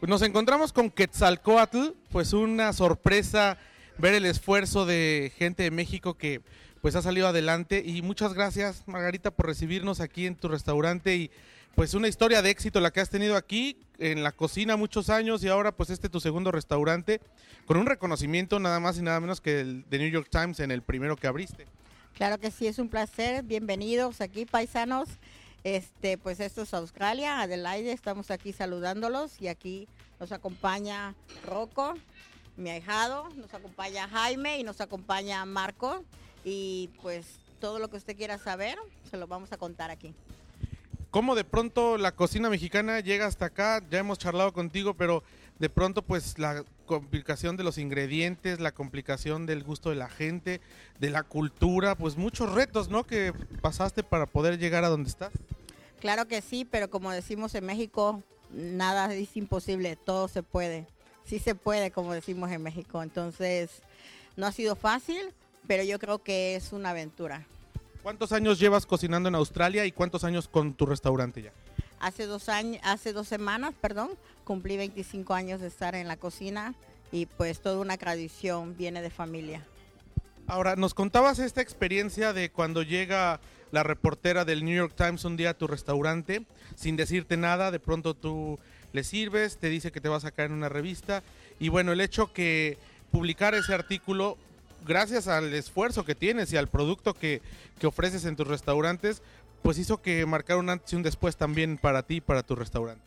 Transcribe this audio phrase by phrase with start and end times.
[0.00, 3.58] Pues nos encontramos con Quetzalcoatl, pues una sorpresa
[3.98, 6.40] ver el esfuerzo de gente de México que
[6.80, 11.30] pues ha salido adelante y muchas gracias Margarita por recibirnos aquí en tu restaurante y
[11.74, 15.44] pues una historia de éxito la que has tenido aquí en la cocina muchos años
[15.44, 17.20] y ahora pues este tu segundo restaurante
[17.66, 20.70] con un reconocimiento nada más y nada menos que el de New York Times en
[20.70, 21.66] el primero que abriste.
[22.14, 23.42] Claro que sí, es un placer.
[23.42, 25.08] Bienvenidos aquí, paisanos.
[25.62, 29.88] Este, pues esto es Australia, Adelaide, estamos aquí saludándolos y aquí
[30.18, 31.14] nos acompaña
[31.44, 31.94] Rocco,
[32.56, 36.02] mi ahijado, nos acompaña Jaime y nos acompaña Marco
[36.44, 37.26] y pues
[37.60, 38.78] todo lo que usted quiera saber
[39.10, 40.14] se lo vamos a contar aquí.
[41.10, 43.82] ¿Cómo de pronto la cocina mexicana llega hasta acá?
[43.90, 45.24] Ya hemos charlado contigo, pero
[45.58, 50.60] de pronto pues la complicación de los ingredientes, la complicación del gusto de la gente,
[51.00, 53.04] de la cultura, pues muchos retos, ¿no?
[53.04, 55.32] Que pasaste para poder llegar a donde estás.
[55.98, 58.22] Claro que sí, pero como decimos en México,
[58.52, 60.86] nada es imposible, todo se puede.
[61.24, 63.02] Sí se puede, como decimos en México.
[63.02, 63.82] Entonces,
[64.36, 65.34] no ha sido fácil,
[65.66, 67.46] pero yo creo que es una aventura.
[68.02, 71.52] ¿Cuántos años llevas cocinando en Australia y cuántos años con tu restaurante ya?
[72.00, 74.10] Hace dos años, hace dos semanas, perdón,
[74.44, 76.74] cumplí 25 años de estar en la cocina
[77.12, 79.66] y pues toda una tradición viene de familia.
[80.46, 83.38] Ahora, nos contabas esta experiencia de cuando llega
[83.70, 87.80] la reportera del New York Times un día a tu restaurante sin decirte nada, de
[87.80, 88.58] pronto tú
[88.92, 91.22] le sirves, te dice que te va a sacar en una revista
[91.58, 92.78] y bueno, el hecho que
[93.10, 94.38] publicar ese artículo
[94.86, 97.40] gracias al esfuerzo que tienes y al producto que,
[97.78, 99.22] que ofreces en tus restaurantes,
[99.62, 102.56] pues hizo que marcar un antes y un después también para ti y para tu
[102.56, 103.02] restaurante.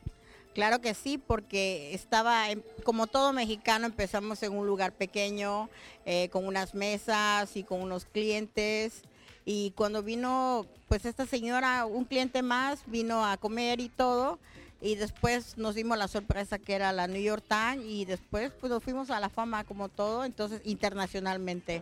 [0.54, 2.46] Claro que sí, porque estaba,
[2.84, 5.68] como todo mexicano, empezamos en un lugar pequeño,
[6.06, 9.02] eh, con unas mesas y con unos clientes.
[9.46, 14.38] Y cuando vino, pues esta señora, un cliente más, vino a comer y todo.
[14.84, 18.70] Y después nos dimos la sorpresa que era la New York Times y después pues
[18.70, 21.82] nos fuimos a la fama como todo, entonces internacionalmente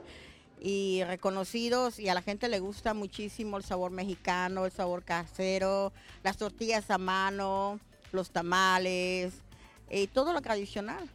[0.61, 5.91] y reconocidos y a la gente le gusta muchísimo el sabor mexicano, el sabor casero,
[6.23, 7.79] las tortillas a mano,
[8.11, 9.33] los tamales
[9.89, 11.09] y todo lo tradicional.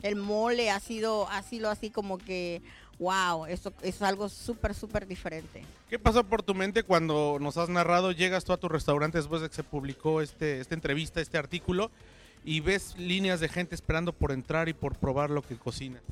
[0.00, 2.62] El mole ha sido, ha sido así como que,
[2.98, 5.64] wow, eso es algo súper, súper diferente.
[5.88, 9.42] ¿Qué pasó por tu mente cuando nos has narrado, llegas tú a tu restaurante después
[9.42, 11.90] de que se publicó este, esta entrevista, este artículo,
[12.44, 16.02] y ves líneas de gente esperando por entrar y por probar lo que cocinas?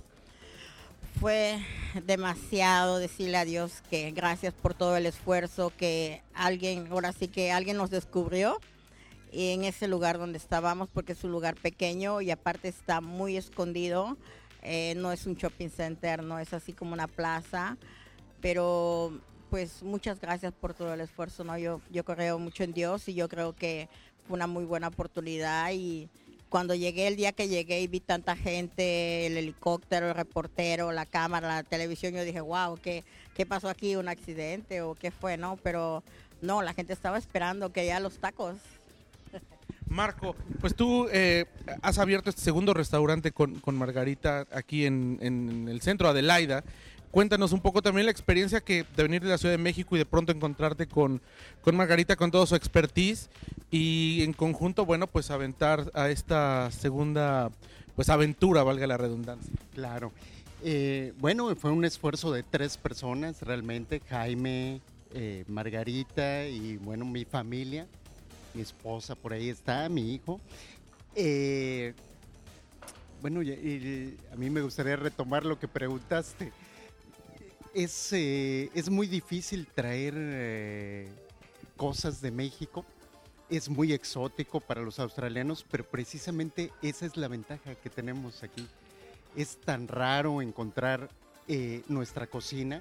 [1.21, 1.59] fue
[2.05, 7.53] demasiado decirle a Dios que gracias por todo el esfuerzo que alguien, ahora sí que
[7.53, 8.61] alguien nos descubrió
[9.33, 14.17] en ese lugar donde estábamos porque es un lugar pequeño y aparte está muy escondido.
[14.69, 17.77] Eh, no es un shopping center, no es así como una plaza,
[18.41, 19.13] pero
[19.49, 21.57] pues muchas gracias por todo el esfuerzo, ¿no?
[21.57, 23.89] Yo, yo creo mucho en Dios y yo creo que
[24.27, 26.09] fue una muy buena oportunidad y
[26.49, 31.07] cuando llegué, el día que llegué y vi tanta gente, el helicóptero, el reportero, la
[31.07, 33.05] cámara, la televisión, yo dije, wow, ¿qué,
[33.35, 33.95] qué pasó aquí?
[33.95, 35.37] ¿Un accidente o qué fue?
[35.37, 36.03] No, pero
[36.41, 38.57] no, la gente estaba esperando que ya los tacos.
[39.97, 41.47] Marco, pues tú eh,
[41.83, 46.63] has abierto este segundo restaurante con, con Margarita aquí en, en, el centro Adelaida
[47.11, 49.99] cuéntanos un poco también la experiencia que de venir de la Ciudad de México y
[49.99, 51.23] de pronto encontrarte con,
[51.63, 53.31] con Margarita con toda su expertise
[53.71, 57.51] y en conjunto, bueno, pues aventar a esta segunda
[57.95, 59.51] pues aventura, valga la redundancia.
[59.75, 60.13] Claro.
[60.63, 64.83] Eh, bueno, fue un esfuerzo de tres personas realmente, Jaime,
[65.15, 67.87] eh, Margarita y bueno, mi familia,
[68.57, 70.41] mi esposa por ahí está, mi hijo.
[71.15, 71.93] Eh,
[73.21, 76.53] bueno, a mí me gustaría retomar lo que preguntaste
[77.75, 81.09] es, eh, es muy difícil traer eh,
[81.77, 82.87] cosas de México.
[83.51, 88.67] Es muy exótico para los australianos, pero precisamente esa es la ventaja que tenemos aquí.
[89.37, 91.11] Es tan raro encontrar
[91.87, 92.81] nuestra cocina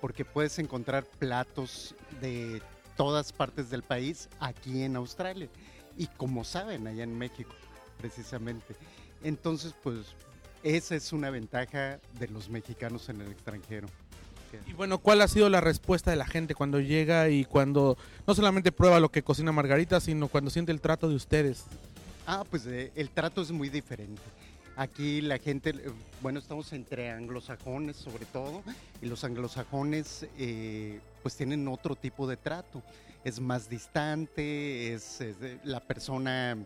[0.00, 2.62] porque puedes encontrar platos de
[2.96, 5.48] todas partes del país aquí en Australia
[5.96, 7.54] y como saben allá en México
[7.98, 8.74] precisamente.
[9.22, 10.14] Entonces pues
[10.62, 13.88] esa es una ventaja de los mexicanos en el extranjero.
[14.66, 18.34] Y bueno, ¿cuál ha sido la respuesta de la gente cuando llega y cuando no
[18.34, 21.64] solamente prueba lo que cocina Margarita, sino cuando siente el trato de ustedes?
[22.26, 24.22] Ah, pues eh, el trato es muy diferente.
[24.76, 25.90] Aquí la gente, eh,
[26.20, 28.62] bueno, estamos entre anglosajones sobre todo,
[29.00, 32.84] y los anglosajones eh, pues tienen otro tipo de trato.
[33.24, 35.34] Es más distante, es, es
[35.64, 36.56] la persona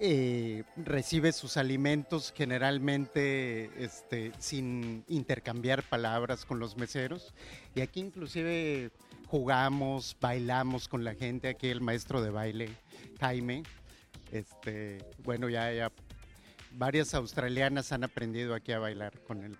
[0.00, 7.32] eh, recibe sus alimentos generalmente este, sin intercambiar palabras con los meseros.
[7.76, 8.90] Y aquí inclusive
[9.28, 11.46] jugamos, bailamos con la gente.
[11.46, 12.70] Aquí el maestro de baile,
[13.20, 13.62] Jaime,
[14.32, 15.92] este, bueno, ya, ya
[16.72, 19.56] varias australianas han aprendido aquí a bailar con él.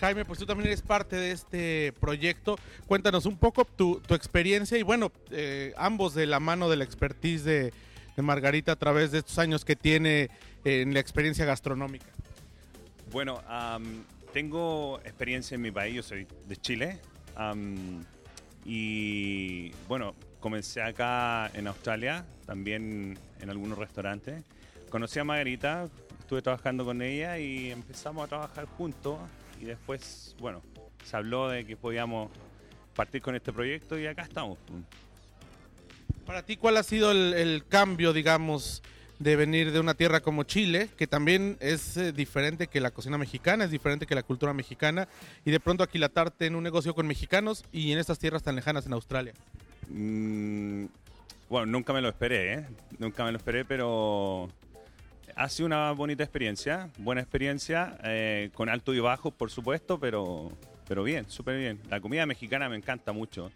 [0.00, 2.58] Jaime, pues tú también eres parte de este proyecto.
[2.86, 7.44] Cuéntanos un poco tu, experiencia y bueno, eh, ambos de la mano de la expertise
[7.44, 7.72] de,
[8.16, 10.30] Margarita a través de estos años que tiene
[10.64, 12.06] en la experiencia gastronómica.
[13.10, 13.42] Bueno,
[14.32, 17.00] tengo experiencia en mi país, yo soy de Chile.
[18.64, 24.44] y bueno, comencé acá en Australia, también en algunos restaurantes.
[24.90, 25.88] Conocí a Margarita,
[26.32, 29.18] estuve trabajando con ella y empezamos a trabajar juntos.
[29.60, 30.62] Y después, bueno,
[31.04, 32.30] se habló de que podíamos
[32.94, 34.56] partir con este proyecto y acá estamos.
[36.24, 38.82] Para ti, ¿cuál ha sido el, el cambio, digamos,
[39.18, 43.18] de venir de una tierra como Chile, que también es eh, diferente que la cocina
[43.18, 45.08] mexicana, es diferente que la cultura mexicana,
[45.44, 48.86] y de pronto aquilatarte en un negocio con mexicanos y en estas tierras tan lejanas
[48.86, 49.34] en Australia?
[49.90, 50.86] Mm,
[51.50, 52.66] bueno, nunca me lo esperé, ¿eh?
[52.98, 54.48] Nunca me lo esperé, pero
[55.36, 60.50] ha sido una bonita experiencia, buena experiencia, eh, con alto y bajo, por supuesto, pero,
[60.88, 61.80] pero bien, súper bien.
[61.88, 63.50] La comida mexicana me encanta mucho.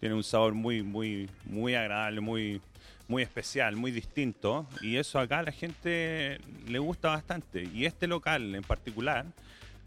[0.00, 2.60] Tiene un sabor muy, muy, muy agradable, muy,
[3.08, 4.66] muy especial, muy distinto.
[4.80, 7.68] Y eso acá a la gente le gusta bastante.
[7.72, 9.26] Y este local en particular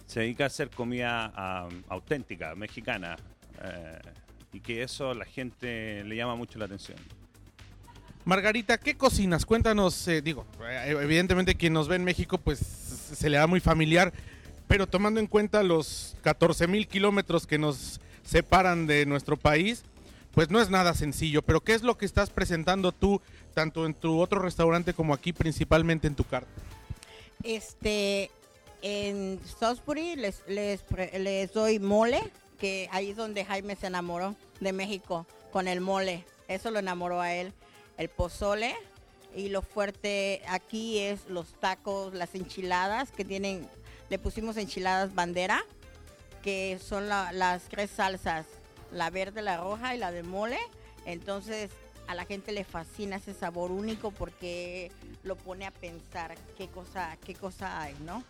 [0.05, 3.17] se dedica a hacer comida ah, auténtica, mexicana.
[3.61, 3.99] eh,
[4.55, 6.97] y que eso a la gente le llama mucho la atención.
[8.25, 9.45] Margarita, ¿qué cocinas?
[9.45, 13.59] Cuéntanos, eh, digo, eh, evidentemente quien nos ve en México pues se le da muy
[13.59, 14.11] familiar,
[14.67, 19.83] pero tomando en cuenta los 14 mil kilómetros que nos separan de nuestro país,
[20.33, 23.21] pues no es nada sencillo, pero ¿qué es lo que estás presentando tú,
[23.53, 26.49] tanto en tu otro restaurante como aquí, principalmente en tu carta?
[27.43, 28.31] Este,
[28.81, 30.83] en Salisbury les, les,
[31.19, 32.23] les doy mole,
[32.57, 36.25] que ahí es donde Jaime se enamoró de México, con el mole.
[36.47, 37.53] Eso lo enamoró a él.
[37.97, 38.75] El pozole
[39.35, 43.67] y lo fuerte aquí es los tacos, las enchiladas, que tienen,
[44.09, 45.63] le pusimos enchiladas bandera,
[46.41, 48.45] que son la- las tres salsas,
[48.91, 50.59] la verde, la roja y la de mole.
[51.05, 51.71] Entonces
[52.07, 54.91] a la gente le fascina ese sabor único porque
[55.23, 58.23] lo pone a pensar qué cosa, qué cosa hay, ¿no?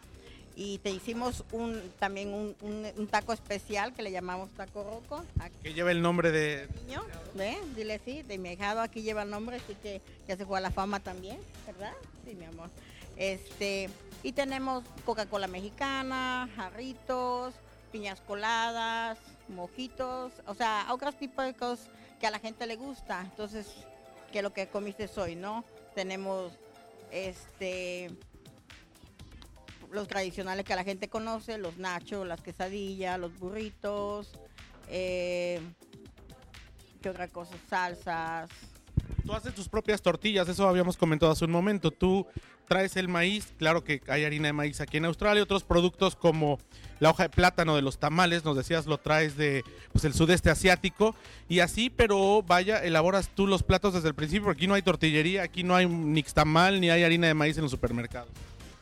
[0.58, 5.24] Y te hicimos un, también un, un- un taco especial que le llamamos taco roco.
[5.40, 6.68] Aquí, Que lleva el nombre de...
[6.86, 7.04] niño,
[7.34, 7.58] ¿ve?
[7.76, 10.62] Dile sí, de mi hijado aquí lleva el nombre, así que ya se fue a
[10.62, 11.92] la fama también, ¿verdad?
[12.26, 12.70] Sí, mi amor.
[13.18, 13.90] Este,
[14.24, 17.54] y tenemos Coca-Cola mexicana, jarritos,
[17.92, 19.18] piñas coladas,
[19.50, 21.88] mojitos, o sea, otros tipos de cosas
[22.20, 23.22] que a la gente le gusta.
[23.22, 23.68] Entonces,
[24.32, 25.64] que lo que comiste hoy, ¿no?
[25.96, 26.54] Tenemos
[27.12, 28.10] este
[29.92, 34.32] los tradicionales que la gente conoce, los nachos, las quesadillas, los burritos,
[34.90, 35.60] eh,
[37.02, 37.56] ¿qué otra cosa?
[37.70, 38.50] Salsas.
[39.26, 41.92] Tú haces tus propias tortillas, eso habíamos comentado hace un momento.
[41.92, 42.28] Tú
[42.68, 46.60] traes el maíz, claro que hay harina de maíz aquí en Australia, otros productos como
[47.00, 50.50] la hoja de plátano de los tamales, nos decías lo traes de pues, el sudeste
[50.50, 51.16] asiático
[51.50, 54.82] y así, pero vaya, elaboras tú los platos desde el principio, porque aquí no hay
[54.82, 58.30] tortillería, aquí no hay nixtamal ni hay harina de maíz en los supermercados.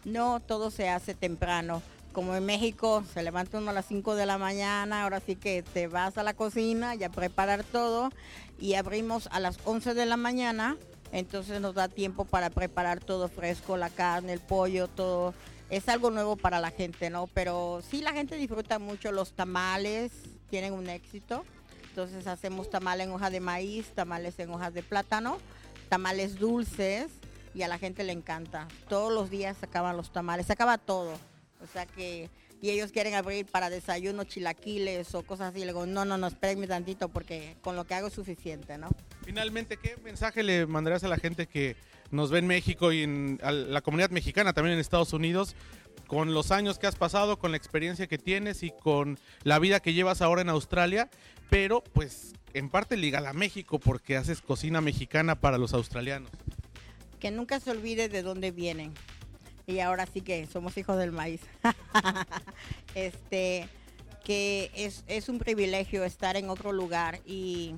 [0.05, 1.81] No, todo se hace temprano.
[2.11, 5.63] Como en México se levanta uno a las 5 de la mañana, ahora sí que
[5.63, 8.11] te vas a la cocina y a preparar todo
[8.59, 10.77] y abrimos a las 11 de la mañana,
[11.11, 15.33] entonces nos da tiempo para preparar todo fresco, la carne, el pollo, todo.
[15.69, 17.27] Es algo nuevo para la gente, ¿no?
[17.33, 20.11] Pero sí la gente disfruta mucho los tamales,
[20.49, 21.45] tienen un éxito.
[21.89, 25.37] Entonces hacemos tamal en hoja de maíz, tamales en hojas de plátano,
[25.89, 27.07] tamales dulces
[27.53, 28.67] y a la gente le encanta.
[28.87, 31.13] Todos los días se acaban los tamales, se acaba todo.
[31.61, 32.29] O sea que,
[32.61, 35.59] y ellos quieren abrir para desayuno chilaquiles o cosas así.
[35.59, 38.89] Le digo, no, no, no, espérenme tantito porque con lo que hago es suficiente, ¿no?
[39.25, 41.75] Finalmente, ¿qué mensaje le mandarías a la gente que
[42.11, 45.55] nos ve en México y en a la comunidad mexicana también en Estados Unidos
[46.07, 49.79] con los años que has pasado, con la experiencia que tienes y con la vida
[49.79, 51.09] que llevas ahora en Australia,
[51.49, 56.29] pero pues en parte ligada a México porque haces cocina mexicana para los australianos?
[57.23, 58.93] Que nunca se olvide de dónde vienen.
[59.65, 61.39] Y ahora sí que somos hijos del maíz.
[62.95, 63.69] este,
[64.25, 67.75] que es, es un privilegio estar en otro lugar y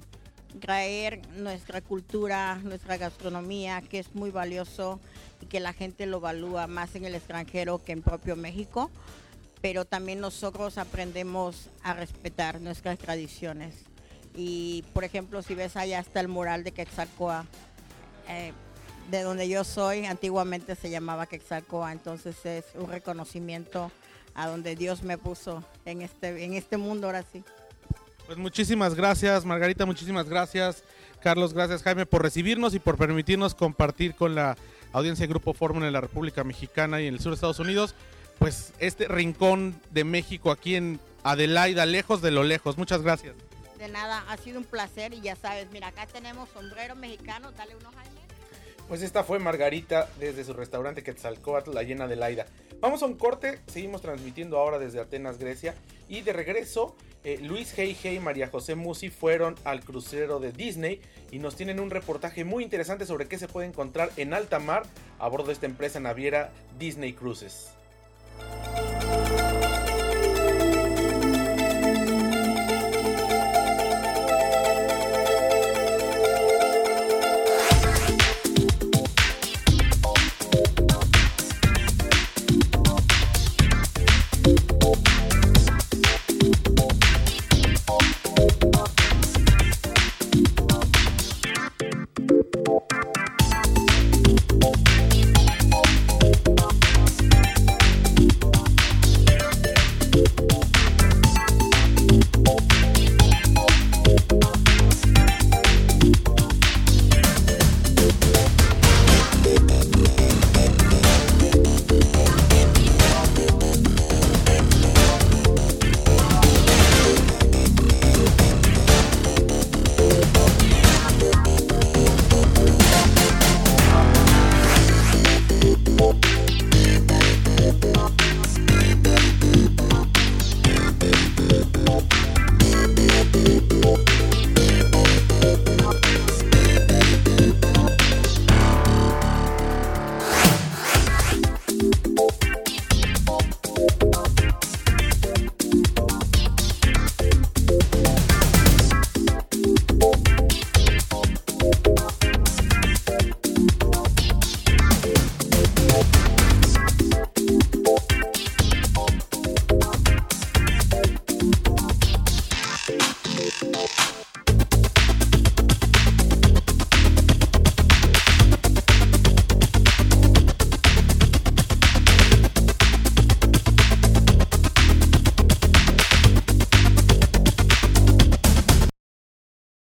[0.60, 5.00] traer nuestra cultura, nuestra gastronomía, que es muy valioso
[5.40, 8.90] y que la gente lo valúa más en el extranjero que en propio México.
[9.62, 13.75] Pero también nosotros aprendemos a respetar nuestras tradiciones.
[14.34, 17.48] Y por ejemplo, si ves allá está el mural de Quetzalcoatl,
[18.28, 18.52] eh,
[19.10, 23.92] de donde yo soy, antiguamente se llamaba Quetzalcoatl, entonces es un reconocimiento
[24.34, 27.44] a donde Dios me puso en este, en este mundo ahora sí.
[28.26, 30.84] Pues muchísimas gracias, Margarita, muchísimas gracias,
[31.22, 34.58] Carlos, gracias, Jaime, por recibirnos y por permitirnos compartir con la
[34.94, 37.94] audiencia de Grupo Fórmula en la República Mexicana y en el sur de Estados Unidos,
[38.40, 42.78] pues este rincón de México aquí en Adelaida, lejos de lo lejos.
[42.78, 43.36] Muchas gracias.
[43.78, 47.76] De nada, ha sido un placer y ya sabes, mira, acá tenemos sombrero mexicano, dale
[47.76, 48.25] unos Jaime.
[48.88, 52.46] Pues esta fue Margarita desde su restaurante Quetzalcóatl, la llena de Laida.
[52.82, 55.74] Vamos a un corte, seguimos transmitiendo ahora desde Atenas, Grecia.
[56.08, 61.01] Y de regreso, eh, Luis Hey y María José Musi fueron al crucero de Disney
[61.32, 64.84] y nos tienen un reportaje muy interesante sobre qué se puede encontrar en alta mar
[65.18, 67.72] a bordo de esta empresa naviera Disney Cruises.